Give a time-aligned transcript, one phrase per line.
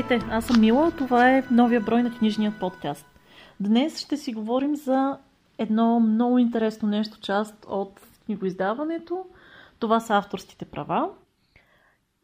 [0.00, 3.06] Здравейте, аз съм Мила, това е новия брой на книжния подкаст.
[3.60, 5.18] Днес ще си говорим за
[5.58, 9.24] едно много интересно нещо, част от книгоиздаването.
[9.78, 11.10] Това са авторските права.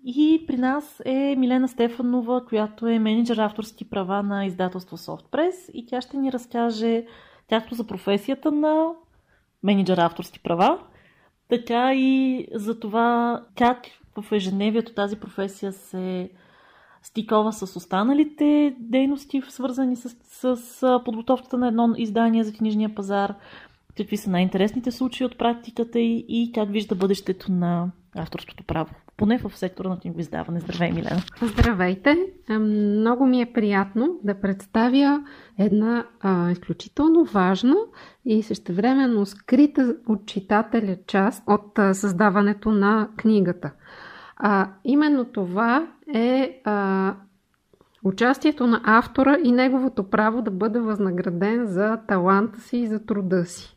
[0.04, 5.86] И при нас е Милена Стефанова, която е менеджер авторски права на издателство Softpress и
[5.86, 7.06] тя ще ни разкаже
[7.48, 8.86] както за професията на
[9.62, 10.78] менеджер авторски права,
[11.48, 13.78] така и за това как
[14.16, 16.30] в ежедневието тази професия се
[17.06, 20.16] стикова с останалите дейности, свързани с,
[20.56, 23.34] с подготовката на едно издание за книжния пазар,
[23.96, 29.38] какви са най-интересните случаи от практиката и, и как вижда бъдещето на авторското право, поне
[29.38, 30.60] в сектора на книгоиздаване.
[30.60, 31.22] Здравей, Милена!
[31.42, 32.16] Здравейте!
[32.50, 35.24] Много ми е приятно да представя
[35.58, 37.76] една а, изключително важна
[38.24, 43.72] и същевременно скрита от читателя част от а, създаването на книгата.
[44.36, 47.14] А, именно това е а,
[48.04, 53.44] участието на автора и неговото право да бъде възнаграден за таланта си и за труда
[53.44, 53.74] си.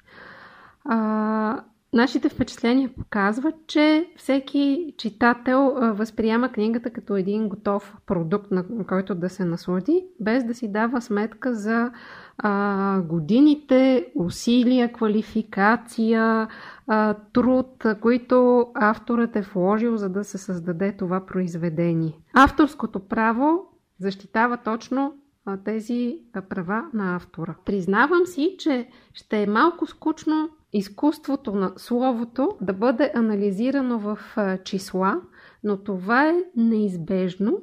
[0.85, 1.63] А,
[1.93, 9.29] нашите впечатления показват, че всеки читател възприема книгата като един готов продукт, на който да
[9.29, 11.91] се наслади, без да си дава сметка за
[12.37, 16.47] а, годините, усилия, квалификация,
[16.87, 22.13] а, труд, които авторът е вложил, за да се създаде това произведение.
[22.33, 23.59] Авторското право
[23.99, 25.13] защитава точно
[25.57, 26.19] тези
[26.49, 27.55] права на автора.
[27.65, 34.19] Признавам си, че ще е малко скучно изкуството на словото да бъде анализирано в
[34.63, 35.21] числа,
[35.63, 37.61] но това е неизбежно.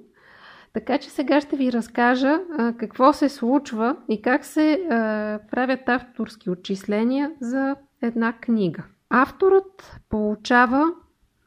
[0.73, 2.41] Така че сега ще ви разкажа
[2.79, 4.87] какво се случва и как се
[5.51, 8.85] правят авторски отчисления за една книга.
[9.11, 10.85] Авторът получава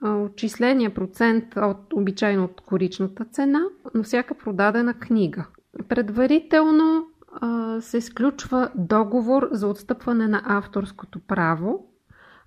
[0.03, 3.61] отчисления процент от обичайно от коричната цена
[3.93, 5.45] на всяка продадена книга.
[5.87, 7.05] Предварително
[7.79, 11.85] се сключва договор за отстъпване на авторското право.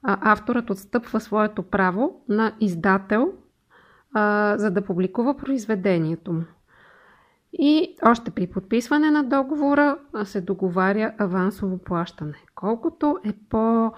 [0.03, 3.33] Авторът отстъпва своето право на издател,
[4.57, 6.45] за да публикува произведението му.
[7.53, 12.45] И още при подписване на договора се договаря авансово плащане.
[12.55, 13.93] Колкото е по-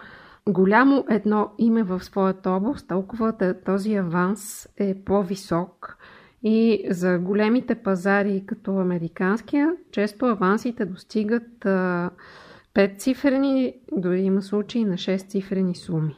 [0.48, 5.98] голямо едно име в своята област, толкова този аванс е по-висок
[6.44, 14.94] и за големите пазари, като американския, често авансите достигат 5 цифрени, дори има случаи на
[14.94, 16.16] 6 цифрени суми.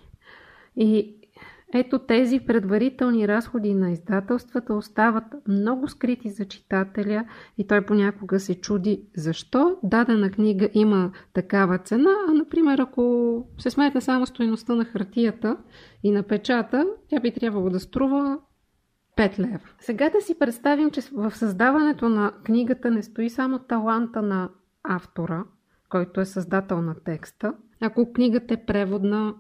[0.77, 1.17] И
[1.75, 7.25] ето тези предварителни разходи на издателствата остават много скрити за читателя
[7.59, 13.71] и той понякога се чуди защо дадена книга има такава цена, а например ако се
[13.71, 15.57] сметне само стоеността на хартията
[16.03, 18.39] и на печата, тя би трябвало да струва
[19.17, 19.61] 5 лева.
[19.81, 24.51] Сега да си представим, че в създаването на книгата не стои само таланта на
[24.83, 25.45] автора,
[25.89, 27.55] който е създател на текста.
[27.81, 29.35] Ако книгата е преводна,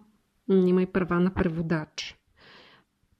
[0.50, 2.16] има и права на преводач.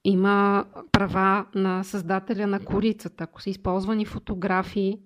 [0.03, 3.23] Има права на създателя на корицата.
[3.23, 4.99] Ако са използвани фотографии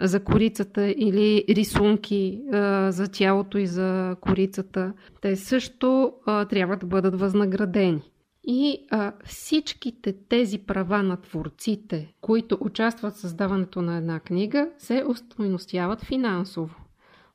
[0.00, 2.42] за корицата или рисунки
[2.88, 8.11] за тялото и за корицата, те също трябва да бъдат възнаградени.
[8.44, 15.04] И а, всичките тези права на творците, които участват в създаването на една книга, се
[15.08, 16.76] устойностяват финансово.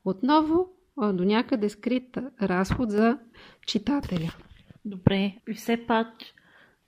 [0.06, 3.18] Отново а, до някъде скрит разход за
[3.68, 4.34] читателя.
[4.86, 6.08] Добре, и все пак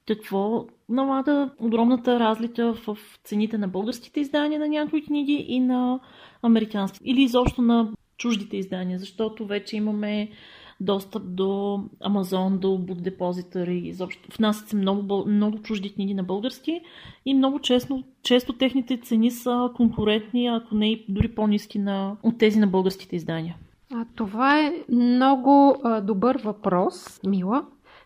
[0.07, 5.99] какво налага огромната разлика в цените на българските издания на някои книги и на
[6.41, 10.31] американски, или изобщо на чуждите издания, защото вече имаме
[10.79, 16.81] достъп до Амазон, до Book Depository, изобщо внасят се много, много чужди книги на български
[17.25, 22.37] и много често, често техните цени са конкурентни, ако не и дори по-низки на, от
[22.37, 23.55] тези на българските издания.
[23.93, 27.65] А, това е много а, добър въпрос, Мила.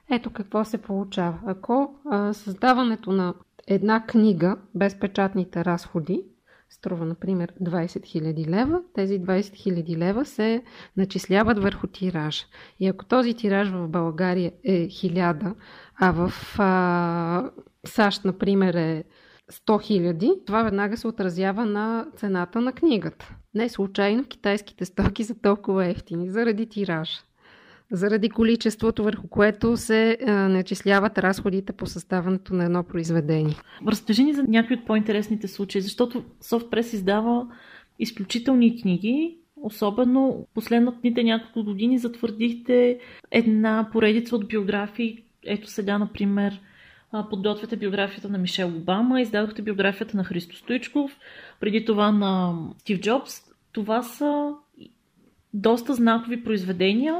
[0.09, 1.39] Ето какво се получава.
[1.45, 3.33] Ако а, създаването на
[3.67, 6.23] една книга без печатните разходи
[6.73, 10.63] струва, например, 20 000 лева, тези 20 000 лева се
[10.97, 12.45] начисляват върху тираж.
[12.79, 15.55] И ако този тираж в България е 1000,
[15.99, 17.51] а в а,
[17.85, 19.03] САЩ, например, е
[19.51, 23.35] 100 000, това веднага се отразява на цената на книгата.
[23.53, 27.23] Не случайно китайските стоки са толкова ефтини заради тираж
[27.93, 33.55] заради количеството, върху което се а, начисляват разходите по съставането на едно произведение.
[33.87, 37.47] Разкажи ни за някои от по-интересните случаи, защото Софтпрес издава
[37.99, 42.99] изключителни книги, особено последните няколко години затвърдихте
[43.31, 45.23] една поредица от биографии.
[45.45, 46.61] Ето сега, например,
[47.29, 51.17] подготвяте биографията на Мишел Обама, издадохте биографията на Христо Стоичков,
[51.59, 53.41] преди това на Стив Джобс.
[53.71, 54.53] Това са
[55.53, 57.15] доста знакови произведения.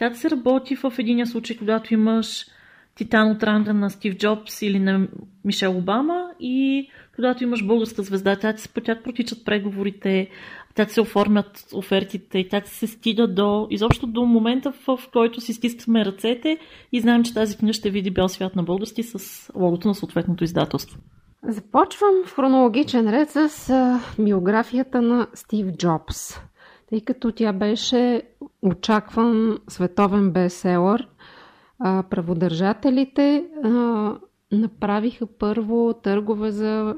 [0.00, 2.46] Тя се работи в единия случай, когато имаш
[2.94, 5.08] титан от ранга на Стив Джобс или на
[5.44, 10.28] Мишел Обама и когато имаш българска звезда, тя се тя протичат преговорите,
[10.74, 15.52] тя се оформят офертите и тя се стига до, изобщо до момента, в който си
[15.52, 16.58] стискаме ръцете
[16.92, 20.44] и знаем, че тази книга ще види бял свят на български с логото на съответното
[20.44, 20.98] издателство.
[21.42, 23.72] Започвам в хронологичен ред с
[24.18, 26.40] биографията на Стив Джобс,
[26.90, 28.22] тъй като тя беше
[28.62, 31.08] очакван световен бестселър.
[32.10, 33.44] Праводържателите
[34.52, 36.94] направиха първо търгове за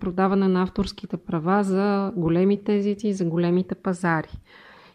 [0.00, 4.38] продаване на авторските права за големите езици и за големите пазари.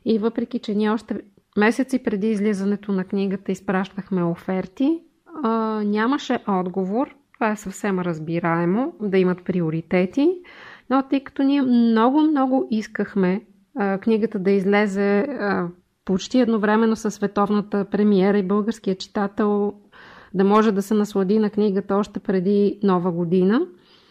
[0.05, 1.21] И въпреки, че ние още
[1.57, 4.99] месеци преди излизането на книгата изпращахме оферти,
[5.43, 5.49] а,
[5.85, 7.15] нямаше отговор.
[7.33, 10.31] Това е съвсем разбираемо, да имат приоритети.
[10.89, 13.45] Но тъй като ние много-много искахме
[14.01, 15.27] книгата да излезе
[16.05, 19.73] почти едновременно с световната премиера и българският читател
[20.33, 23.61] да може да се наслади на книгата още преди нова година.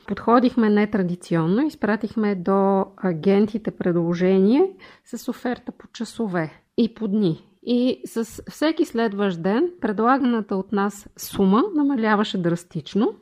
[0.06, 4.72] Подходихме нетрадиционно, изпратихме до агентите предложение
[5.04, 7.46] с оферта по часове и по дни.
[7.62, 13.14] И с всеки следващ ден предлаганата от нас сума намаляваше драстично.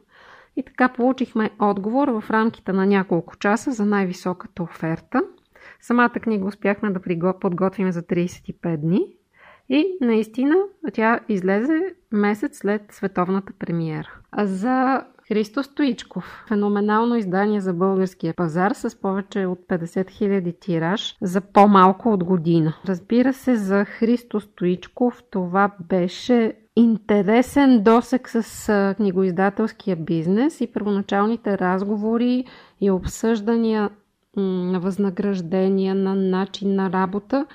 [0.56, 5.23] И така получихме отговор в рамките на няколко часа за най-високата оферта.
[5.80, 9.06] Самата книга успяхме да подготвим за 35 дни.
[9.69, 10.54] И наистина
[10.92, 14.08] тя излезе месец след световната премиера.
[14.32, 16.44] А за Христо Стоичков.
[16.48, 22.75] Феноменално издание за българския пазар с повече от 50 000 тираж за по-малко от година.
[22.86, 32.44] Разбира се, за Христо Стоичков това беше интересен досек с книгоиздателския бизнес и първоначалните разговори
[32.80, 33.90] и обсъждания
[34.75, 37.46] възнаграждения, на начин на работа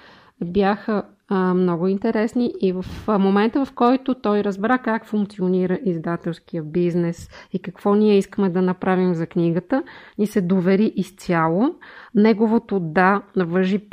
[0.44, 7.62] бяха много интересни и в момента, в който той разбра как функционира издателския бизнес и
[7.62, 9.84] какво ние искаме да направим за книгата,
[10.18, 11.76] ни се довери изцяло.
[12.16, 13.90] Неговото да въжи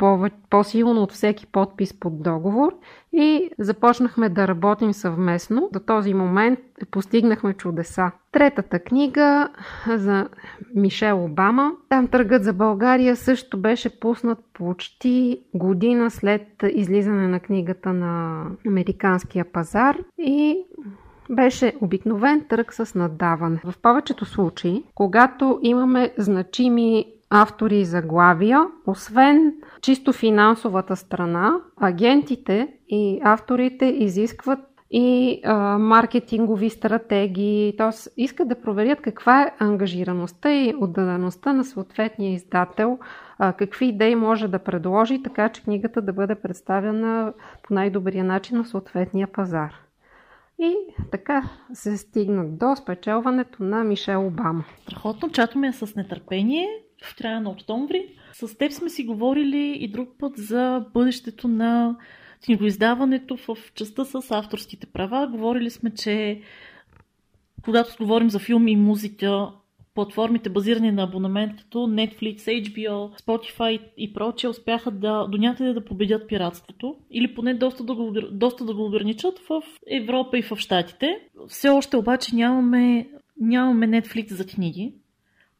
[0.49, 2.73] по-силно от всеки подпис под договор
[3.13, 5.69] и започнахме да работим съвместно.
[5.73, 6.59] До този момент
[6.91, 8.11] постигнахме чудеса.
[8.31, 9.49] Третата книга
[9.87, 10.27] за
[10.75, 11.71] Мишел Обама.
[11.89, 19.45] Там търгът за България също беше пуснат почти година след излизане на книгата на американския
[19.45, 20.57] пазар и
[21.29, 23.61] беше обикновен търг с надаване.
[23.65, 33.19] В повечето случаи, когато имаме значими автори и заглавия, освен чисто финансовата страна, агентите и
[33.23, 34.59] авторите изискват
[34.91, 38.21] и а, маркетингови стратегии, т.е.
[38.23, 42.99] искат да проверят каква е ангажираността и отдадеността на съответния издател,
[43.37, 47.33] а, какви идеи може да предложи, така че книгата да бъде представена
[47.63, 49.73] по най-добрия начин на съответния пазар.
[50.59, 50.75] И
[51.11, 54.63] така се стигна до спечелването на Мишел Обама.
[54.81, 56.67] Страхотно, чатаме с нетърпение
[57.01, 58.05] в края на октомври.
[58.33, 61.95] С теб сме си говорили и друг път за бъдещето на
[62.45, 65.27] книгоиздаването в частта с авторските права.
[65.27, 66.41] Говорили сме, че
[67.65, 69.47] когато говорим за филми и музика,
[69.95, 75.85] платформите базирани на абонамент, като Netflix, HBO, Spotify и прочее, успяха да, до някъде да
[75.85, 80.55] победят пиратството или поне доста да, го, доста да го ограничат в Европа и в
[80.55, 81.19] Штатите.
[81.47, 84.93] Все още обаче нямаме, нямаме Netflix за книги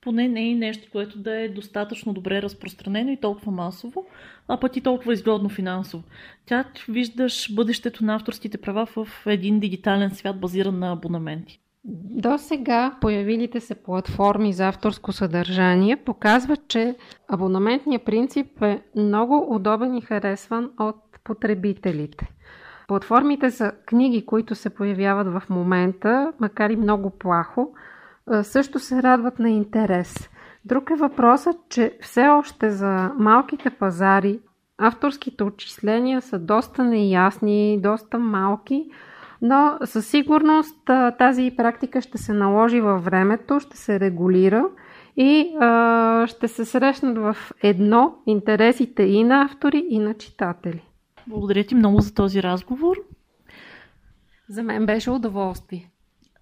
[0.01, 4.05] поне не е нещо, което да е достатъчно добре разпространено и толкова масово,
[4.47, 6.03] а пък и толкова изгодно финансово.
[6.45, 11.59] Тя виждаш бъдещето на авторските права в един дигитален свят, базиран на абонаменти.
[11.83, 16.95] До сега появилите се платформи за авторско съдържание показват, че
[17.27, 22.27] абонаментният принцип е много удобен и харесван от потребителите.
[22.87, 27.73] Платформите за книги, които се появяват в момента, макар и много плахо,
[28.43, 30.29] също се радват на интерес.
[30.65, 34.39] Друг е въпросът, че все още за малките пазари
[34.81, 38.85] авторските отчисления са доста неясни, доста малки,
[39.41, 44.65] но със сигурност тази практика ще се наложи във времето, ще се регулира
[45.17, 50.83] и а, ще се срещнат в едно интересите и на автори, и на читатели.
[51.27, 52.95] Благодаря ти много за този разговор.
[54.49, 55.91] За мен беше удоволствие.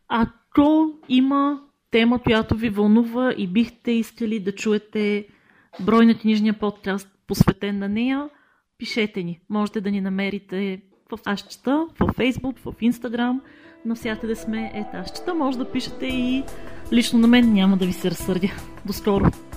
[0.09, 5.27] Ако има тема, която ви вълнува и бихте искали да чуете
[5.85, 8.29] брой на книжния подкаст, посветен на нея,
[8.77, 9.39] пишете ни.
[9.49, 10.81] Можете да ни намерите
[11.11, 13.39] в Ашчета, в Facebook, в Instagram.
[13.85, 15.33] навсякъде сме етажчета.
[15.33, 16.43] Може да пишете и
[16.93, 18.51] лично на мен няма да ви се разсърдя.
[18.85, 19.48] До скоро!